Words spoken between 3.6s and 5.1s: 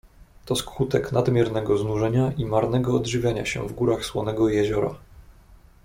w górach Słonego Jeziora."